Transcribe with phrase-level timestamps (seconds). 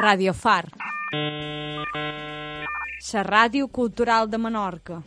[0.00, 0.64] Radio Far.
[3.12, 5.00] La ràdio cultural de Menorca.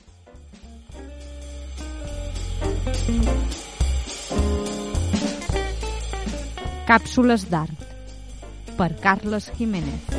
[6.89, 7.85] Càpsules d'art
[8.75, 10.09] per Carles Jiménez.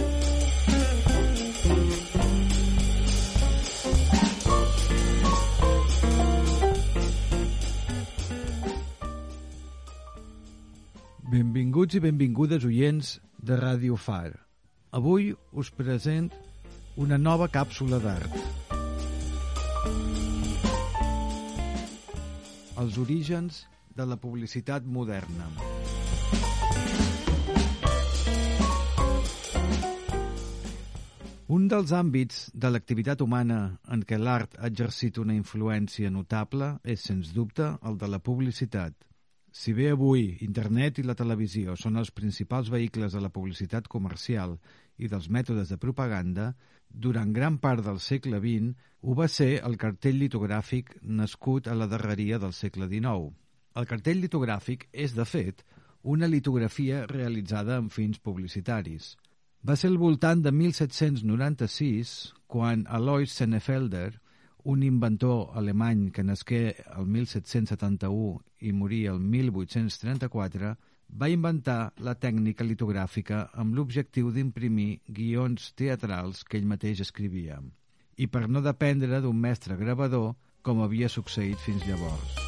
[11.29, 14.42] Benvinguts i benvingudes oients de Ràdio Far.
[14.93, 16.27] Avui us present
[17.01, 18.35] una nova càpsula d'art.
[22.83, 23.63] Els orígens
[23.97, 25.47] de la publicitat moderna.
[31.57, 33.63] Un dels àmbits de l'activitat humana
[33.97, 38.93] en què l'art ha exercit una influència notable és, sens dubte, el de la publicitat.
[39.53, 44.55] Si bé avui internet i la televisió són els principals vehicles de la publicitat comercial
[44.97, 46.55] i dels mètodes de propaganda,
[46.89, 51.89] durant gran part del segle XX ho va ser el cartell litogràfic nascut a la
[51.91, 53.29] darreria del segle XIX.
[53.77, 55.61] El cartell litogràfic és, de fet,
[56.03, 59.13] una litografia realitzada amb fins publicitaris.
[59.69, 62.17] Va ser al voltant de 1796
[62.49, 64.22] quan Alois Sennefelder,
[64.65, 66.63] un inventor alemany que nasqué
[66.97, 70.75] el 1771 i morí el 1834,
[71.13, 77.59] va inventar la tècnica litogràfica amb l'objectiu d'imprimir guions teatrals que ell mateix escrivia,
[78.17, 80.33] i per no dependre d'un mestre gravador
[80.63, 82.39] com havia succeït fins llavors.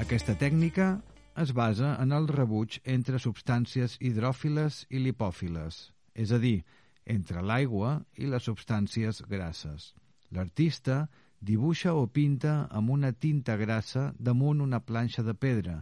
[0.00, 0.98] Aquesta tècnica
[1.40, 5.88] es basa en el rebuig entre substàncies hidròfiles i lipòfiles,
[6.20, 6.60] és a dir,
[7.08, 9.94] entre l'aigua i les substàncies grasses.
[10.30, 11.06] L'artista
[11.40, 15.80] dibuixa o pinta amb una tinta grassa damunt una planxa de pedra,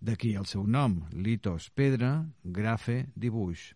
[0.00, 3.72] d'aquí el seu nom, litos pedra, grafe dibuix.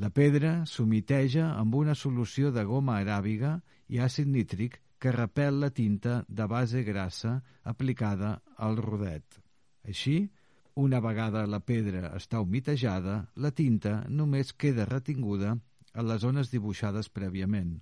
[0.00, 3.58] La pedra s'humiteja amb una solució de goma aràbiga
[3.92, 9.40] i àcid nítric que repel la tinta de base grassa aplicada al rodet.
[9.84, 10.30] Així,
[10.74, 15.56] una vegada la pedra està humitejada, la tinta només queda retinguda
[15.92, 17.76] a les zones dibuixades prèviament.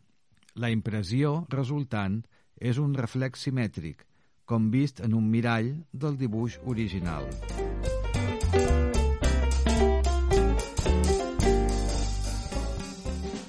[0.54, 2.20] La impressió resultant
[2.58, 4.02] és un reflex simètric,
[4.44, 7.28] com vist en un mirall del dibuix original.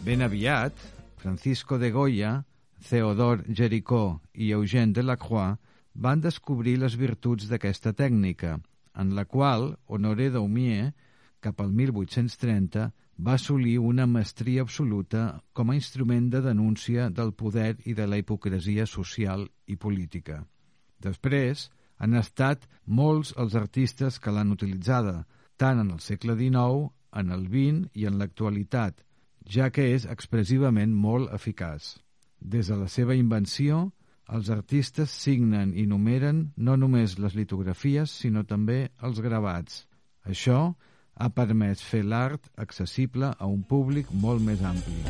[0.06, 0.73] Ben aviat,
[1.18, 2.44] Francisco de Goya,
[2.90, 5.58] Theodore Jericó i Eugène Delacroix
[5.94, 8.59] van descobrir les virtuts d'aquesta tècnica,
[8.96, 10.94] en la qual Honoré Daumier,
[11.40, 12.91] cap al 1830,
[13.22, 18.18] va assolir una mestria absoluta com a instrument de denúncia del poder i de la
[18.18, 20.41] hipocresia social i política.
[21.02, 21.69] Després,
[22.02, 25.25] han estat molts els artistes que l'han utilitzada,
[25.58, 29.03] tant en el segle XIX, en el XX i en l'actualitat,
[29.46, 31.97] ja que és expressivament molt eficaç.
[32.40, 33.91] Des de la seva invenció,
[34.31, 39.86] els artistes signen i numeren no només les litografies, sinó també els gravats.
[40.24, 40.59] Això
[41.16, 45.02] ha permès fer l'art accessible a un públic molt més ampli.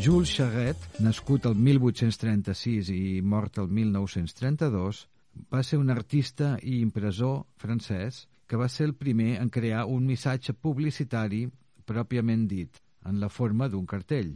[0.00, 5.04] Jules Charret, nascut el 1836 i mort el 1932,
[5.52, 10.06] va ser un artista i impressor francès que va ser el primer en crear un
[10.08, 11.44] missatge publicitari
[11.90, 14.34] pròpiament dit, en la forma d'un cartell.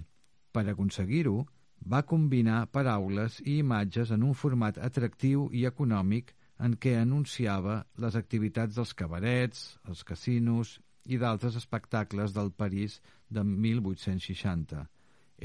[0.54, 1.44] Per aconseguir-ho,
[1.92, 6.32] va combinar paraules i imatges en un format atractiu i econòmic
[6.66, 13.44] en què anunciava les activitats dels cabarets, els casinos i d'altres espectacles del París de
[13.44, 14.84] 1860.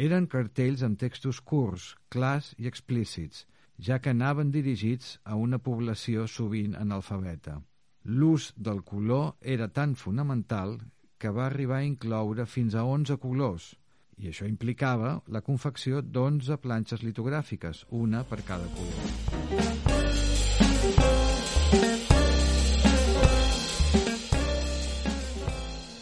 [0.06, 3.46] Eren cartells amb textos curts, clars i explícits,
[3.88, 7.58] ja que anaven dirigits a una població sovint analfabeta.
[8.06, 10.78] L'ús del color era tan fonamental
[11.20, 13.74] que va arribar a incloure fins a 11 colors,
[14.20, 20.00] i això implicava la confecció d'11 planxes litogràfiques, una per cada color.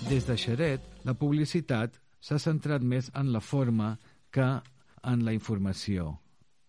[0.07, 3.97] Des de Xeret, la publicitat s'ha centrat més en la forma
[4.31, 4.47] que
[5.03, 6.13] en la informació.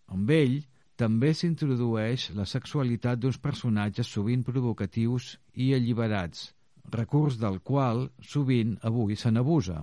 [0.09, 0.59] Amb ell,
[0.99, 6.49] també s'introdueix la sexualitat d'uns personatges sovint provocatius i alliberats,
[6.93, 9.83] recurs del qual sovint avui se n'abusa.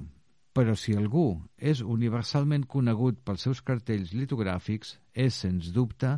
[0.55, 6.15] Però si algú és universalment conegut pels seus cartells litogràfics, és, sens dubte,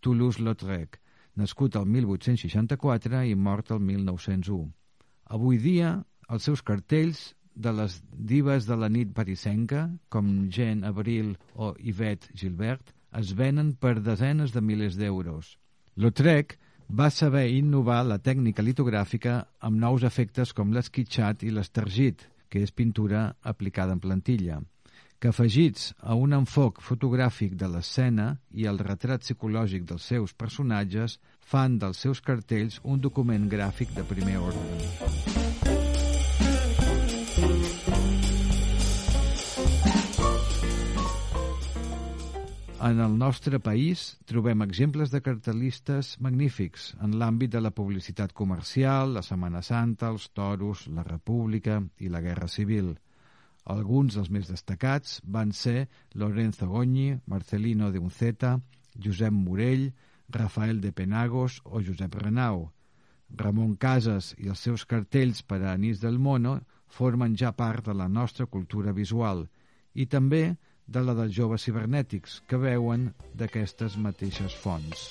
[0.00, 1.00] Toulouse-Lautrec,
[1.36, 4.70] nascut el 1864 i mort el 1901.
[5.34, 5.96] Avui dia,
[6.30, 12.30] els seus cartells de les dives de la nit parisenca, com Jean Abril o Yvette
[12.34, 15.56] Gilbert, es venen per desenes de milers d'euros.
[15.98, 16.59] Lautrec
[16.90, 22.74] va saber innovar la tècnica litogràfica amb nous efectes com l'esquitxat i l'estergit, que és
[22.74, 24.58] pintura aplicada en plantilla,
[25.20, 31.20] que afegits a un enfoc fotogràfic de l'escena i el retrat psicològic dels seus personatges
[31.40, 35.29] fan dels seus cartells un document gràfic de primer ordre.
[42.80, 49.12] En el nostre país trobem exemples de cartelistes magnífics en l'àmbit de la publicitat comercial,
[49.12, 52.94] la Setmana Santa, els toros, la República i la Guerra Civil.
[53.74, 58.54] Alguns dels més destacats van ser Lorenzo Goñi, Marcelino de Unceta,
[58.96, 59.90] Josep Morell,
[60.30, 62.70] Rafael de Penagos o Josep Renau.
[63.28, 66.56] Ramon Casas i els seus cartells per a Anís del Mono
[66.88, 69.50] formen ja part de la nostra cultura visual
[69.92, 70.56] i també
[70.90, 75.10] de la dels joves cibernètics, que veuen d'aquestes mateixes fonts.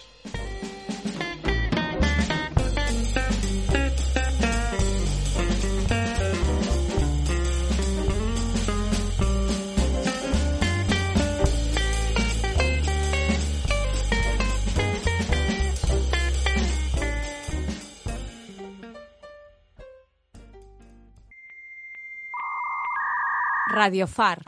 [23.80, 24.44] Radio Far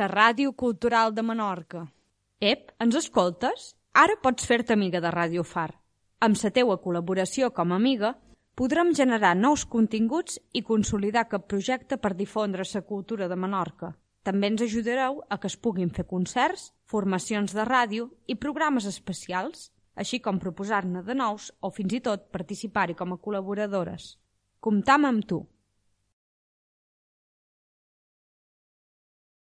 [0.00, 1.80] la Ràdio Cultural de Menorca.
[2.40, 3.64] Ep, ens escoltes?
[3.92, 5.74] Ara pots fer-te amiga de Ràdio Far.
[6.24, 8.14] Amb la teua col·laboració com a amiga,
[8.56, 13.92] podrem generar nous continguts i consolidar cap projecte per difondre la cultura de Menorca.
[14.24, 19.70] També ens ajudareu a que es puguin fer concerts, formacions de ràdio i programes especials,
[19.96, 24.14] així com proposar-ne de nous o fins i tot participar-hi com a col·laboradores.
[24.60, 25.44] Comptam amb tu!